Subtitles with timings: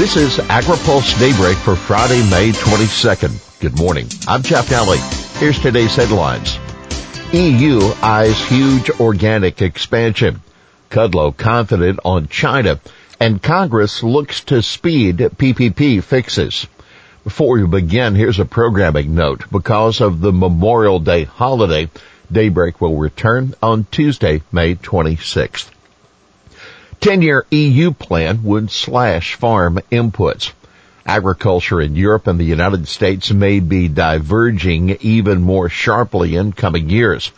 [0.00, 3.60] This is AgriPulse Daybreak for Friday, May 22nd.
[3.60, 4.06] Good morning.
[4.26, 4.96] I'm Jeff Nalley.
[5.38, 6.58] Here's today's headlines.
[7.34, 10.40] EU eyes huge organic expansion.
[10.88, 12.80] Kudlow confident on China
[13.20, 16.66] and Congress looks to speed PPP fixes.
[17.22, 19.50] Before we begin, here's a programming note.
[19.52, 21.90] Because of the Memorial Day holiday,
[22.32, 25.68] Daybreak will return on Tuesday, May 26th.
[27.00, 30.52] 10-year EU plan would slash farm inputs.
[31.06, 36.90] Agriculture in Europe and the United States may be diverging even more sharply in coming
[36.90, 37.32] years.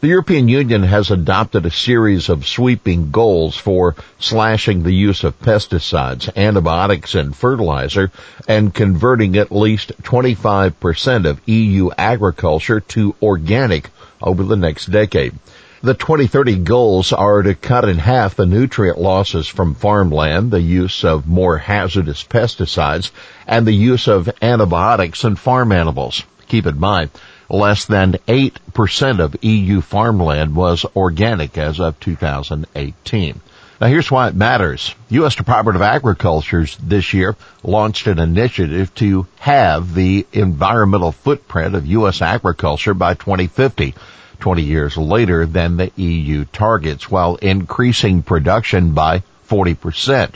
[0.00, 5.40] The European Union has adopted a series of sweeping goals for slashing the use of
[5.40, 8.12] pesticides, antibiotics, and fertilizer
[8.46, 13.90] and converting at least 25% of EU agriculture to organic
[14.22, 15.34] over the next decade.
[15.80, 21.04] The 2030 goals are to cut in half the nutrient losses from farmland, the use
[21.04, 23.12] of more hazardous pesticides,
[23.46, 26.24] and the use of antibiotics in farm animals.
[26.48, 27.10] Keep in mind,
[27.48, 33.40] less than 8% of EU farmland was organic as of 2018.
[33.80, 34.96] Now here's why it matters.
[35.10, 35.36] U.S.
[35.36, 42.20] Department of Agriculture this year launched an initiative to have the environmental footprint of U.S.
[42.20, 43.94] agriculture by 2050.
[44.40, 50.34] 20 years later than the EU targets while increasing production by 40%.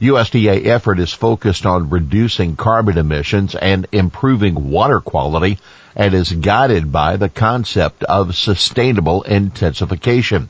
[0.00, 5.58] USDA effort is focused on reducing carbon emissions and improving water quality
[5.96, 10.48] and is guided by the concept of sustainable intensification.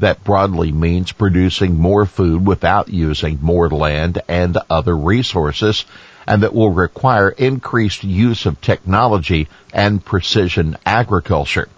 [0.00, 5.84] That broadly means producing more food without using more land and other resources
[6.26, 11.68] and that will require increased use of technology and precision agriculture.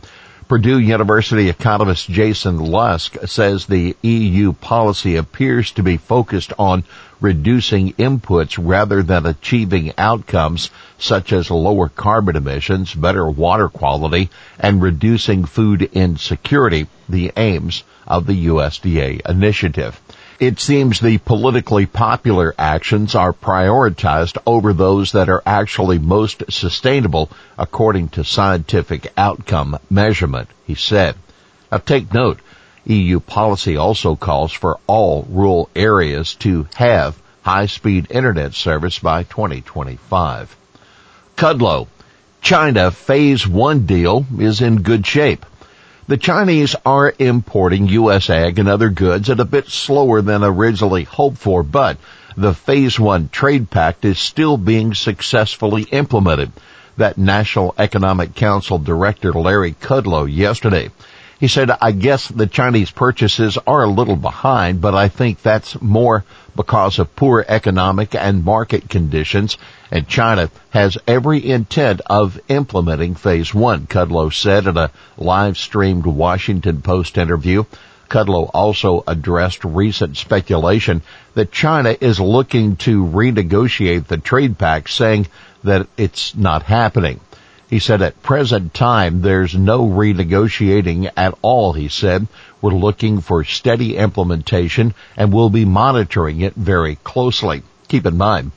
[0.51, 6.83] Purdue University economist Jason Lusk says the EU policy appears to be focused on
[7.21, 14.29] reducing inputs rather than achieving outcomes such as lower carbon emissions, better water quality,
[14.59, 20.01] and reducing food insecurity, the aims of the USDA initiative.
[20.41, 27.29] It seems the politically popular actions are prioritized over those that are actually most sustainable
[27.59, 31.17] according to scientific outcome measurement, he said.
[31.71, 32.41] Now take note,
[32.87, 40.57] EU policy also calls for all rural areas to have high-speed internet service by 2025.
[41.37, 41.87] Kudlow,
[42.41, 45.45] China phase one deal is in good shape.
[46.11, 48.31] The Chinese are importing U.S.
[48.31, 51.99] ag and other goods at a bit slower than originally hoped for, but
[52.37, 56.51] the Phase 1 trade pact is still being successfully implemented.
[56.97, 60.91] That National Economic Council Director Larry Kudlow yesterday.
[61.41, 65.81] He said, I guess the Chinese purchases are a little behind, but I think that's
[65.81, 66.23] more
[66.55, 69.57] because of poor economic and market conditions,
[69.91, 76.05] and China has every intent of implementing phase one, Kudlow said in a live streamed
[76.05, 77.65] Washington Post interview.
[78.11, 81.01] Kudlow also addressed recent speculation
[81.33, 85.27] that China is looking to renegotiate the trade pact, saying
[85.65, 87.19] that it's not happening.
[87.71, 92.27] He said at present time there's no renegotiating at all, he said.
[92.61, 97.63] We're looking for steady implementation and we'll be monitoring it very closely.
[97.87, 98.51] Keep in mind,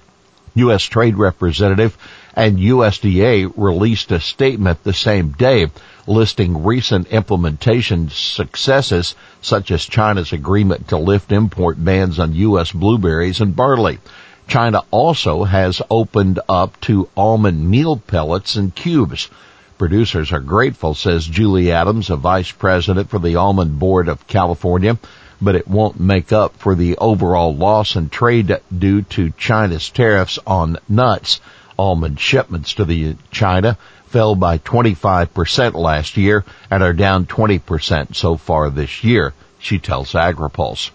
[0.56, 0.81] U.S.
[0.81, 1.96] Trade Representative
[2.35, 5.68] and USDA released a statement the same day
[6.07, 9.13] listing recent implementation successes
[9.44, 12.72] such as China's agreement to lift import bans on U.S.
[12.72, 14.00] blueberries and barley.
[14.48, 19.30] China also has opened up to almond meal pellets and cubes.
[19.78, 24.98] Producers are grateful, says Julie Adams, a vice president for the Almond Board of California,
[25.42, 30.40] but it won't make up for the overall loss in trade due to China's tariffs
[30.46, 31.42] on nuts.
[31.78, 33.78] Almond shipments to the China
[34.08, 40.14] fell by 25% last year and are down 20% so far this year, she tells
[40.14, 40.92] AgriPulse.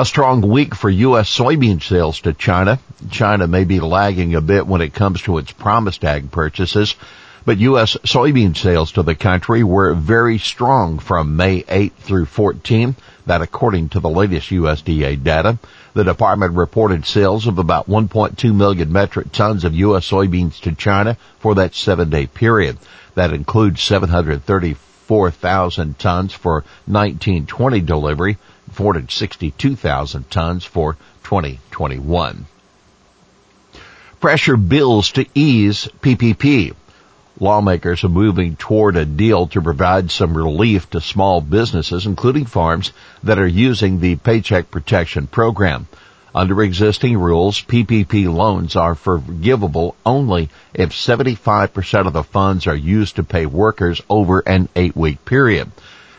[0.00, 1.28] A strong week for U.S.
[1.28, 2.78] soybean sales to China.
[3.10, 6.94] China may be lagging a bit when it comes to its promised ag purchases,
[7.44, 7.98] but U.S.
[8.06, 12.96] soybean sales to the country were very strong from May 8 through 14.
[13.26, 15.58] That according to the latest USDA data.
[15.92, 20.08] The department reported sales of about 1.2 million metric tons of U.S.
[20.08, 22.78] soybeans to China for that seven day period.
[23.16, 28.38] That includes 734,000 tons for 1920 delivery,
[28.72, 30.94] 462,000 tons for
[31.24, 32.46] 2021.
[34.20, 36.74] Pressure bills to ease PPP.
[37.38, 42.92] Lawmakers are moving toward a deal to provide some relief to small businesses, including farms
[43.22, 45.88] that are using the Paycheck Protection Program.
[46.34, 53.16] Under existing rules, PPP loans are forgivable only if 75% of the funds are used
[53.16, 55.72] to pay workers over an eight week period.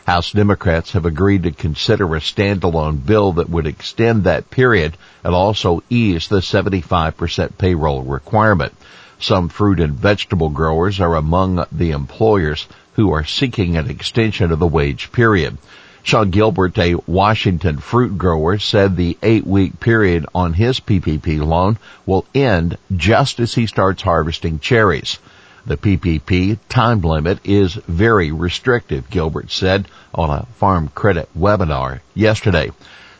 [0.06, 5.32] House Democrats have agreed to consider a standalone bill that would extend that period and
[5.32, 8.74] also ease the 75% payroll requirement.
[9.20, 14.58] Some fruit and vegetable growers are among the employers who are seeking an extension of
[14.58, 15.58] the wage period.
[16.02, 21.78] Sean Gilbert, a Washington fruit grower, said the eight week period on his PPP loan
[22.06, 25.20] will end just as he starts harvesting cherries.
[25.64, 32.72] The PPP time limit is very restrictive, Gilbert said on a farm credit webinar yesterday.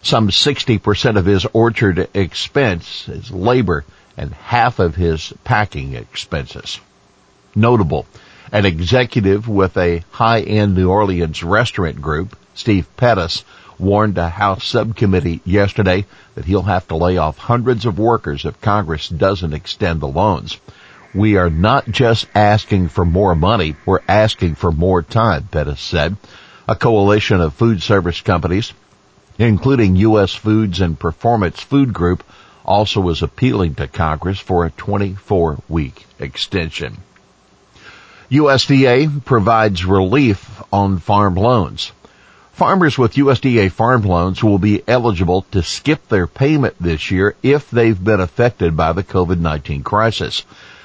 [0.02, 3.84] Some 60% of his orchard expense is labor
[4.16, 6.80] and half of his packing expenses.
[7.54, 8.06] Notable,
[8.50, 13.44] an executive with a high-end New Orleans restaurant group Steve Pettus,
[13.78, 16.04] warned a House subcommittee yesterday
[16.34, 20.58] that he'll have to lay off hundreds of workers if Congress doesn't extend the loans.
[21.14, 26.16] We are not just asking for more money, we're asking for more time, Pettus said.
[26.66, 28.72] A coalition of food service companies,
[29.38, 30.34] including U.S.
[30.34, 32.24] Foods and Performance Food Group,
[32.64, 36.96] also is appealing to Congress for a 24 week extension.
[38.30, 41.92] USDA provides relief on farm loans.
[42.52, 47.70] Farmers with USDA farm loans will be eligible to skip their payment this year if
[47.70, 50.44] they've been affected by the COVID-19 crisis.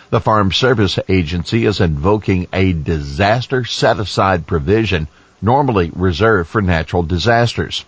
[0.10, 5.10] The Farm Service Agency is invoking a disaster set-aside provision
[5.42, 7.84] normally reserved for natural disasters.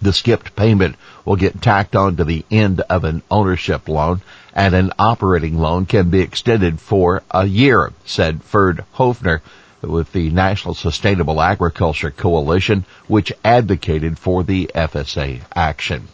[0.00, 0.96] The skipped payment
[1.26, 4.22] will get tacked on to the end of an ownership loan
[4.54, 9.42] and an operating loan can be extended for a year, said Ferd Hoefner
[9.82, 16.08] with the National Sustainable Agriculture Coalition, which advocated for the FSA action.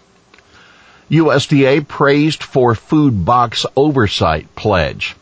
[1.08, 5.14] USDA praised for food box oversight pledge.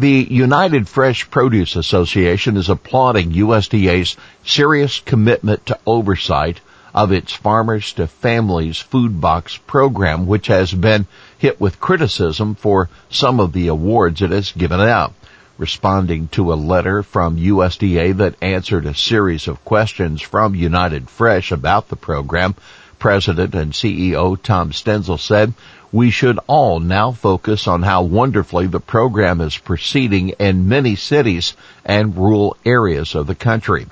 [0.00, 6.60] The United Fresh Produce Association is applauding USDA's serious commitment to oversight
[6.94, 12.88] of its Farmers to Families food box program, which has been hit with criticism for
[13.10, 15.14] some of the awards it has given out
[15.58, 21.50] responding to a letter from USDA that answered a series of questions from United Fresh
[21.50, 22.54] about the program.
[22.98, 25.54] President and CEO Tom Stenzel said,
[25.90, 31.54] we should all now focus on how wonderfully the program is proceeding in many cities
[31.84, 33.86] and rural areas of the country.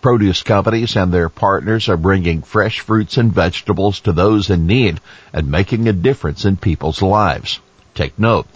[0.00, 5.00] Produce companies and their partners are bringing fresh fruits and vegetables to those in need
[5.32, 7.60] and making a difference in people's lives.
[7.94, 8.46] Take note,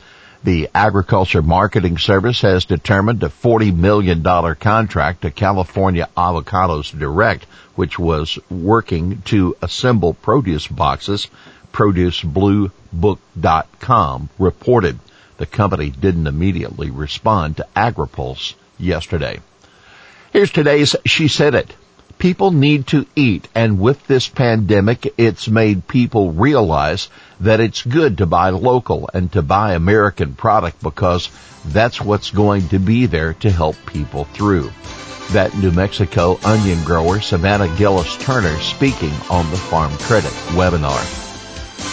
[0.43, 4.25] the Agriculture Marketing Service has determined a $40 million
[4.57, 7.45] contract to California Avocados Direct,
[7.75, 11.29] which was working to assemble produce boxes.
[11.73, 14.99] ProduceBlueBook.com reported
[15.37, 19.41] the company didn't immediately respond to AgriPulse yesterday.
[20.33, 21.73] Here's today's She Said It.
[22.21, 27.09] People need to eat and with this pandemic, it's made people realize
[27.41, 31.31] that it's good to buy local and to buy American product because
[31.65, 34.71] that's what's going to be there to help people through.
[35.31, 41.30] That New Mexico onion grower Savannah Gillis Turner speaking on the Farm Credit webinar.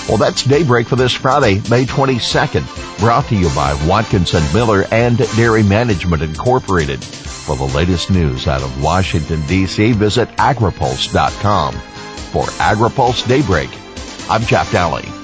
[0.08, 5.18] Well, that's Daybreak for this Friday, May 22nd, brought to you by Watkinson Miller and
[5.36, 7.04] Dairy Management Incorporated.
[7.04, 11.74] For the latest news out of Washington, D.C., visit agripulse.com.
[11.74, 13.70] For AgriPulse Daybreak,
[14.30, 15.17] I'm Jeff Nalley.